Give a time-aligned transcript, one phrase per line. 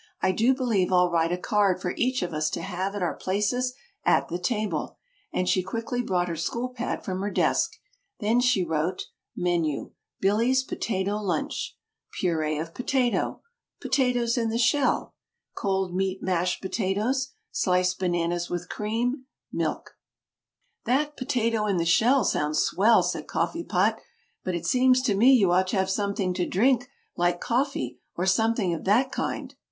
[0.19, 3.13] "I do believe I'll write a card for each of us to have at our
[3.13, 4.97] places at the table!"
[5.31, 7.73] and she quickly brought her school pad from her desk.
[8.19, 8.99] [Illustration: She brought her school pad.]
[9.37, 11.77] Then she wrote: MENU Billy's Potato Lunch
[12.19, 13.43] Purée of Potato
[13.79, 15.13] Potatoes in the Shell
[15.53, 19.97] Cold Meat Mashed Potatoes Sliced Bananas with Cream Milk
[20.85, 23.99] "That 'Potato in the Shell' sounds 'swell,'" said Coffee Pot,
[24.43, 28.25] "but it seems to me you ought to have something to drink, like coffee, or
[28.25, 29.53] something of that kind."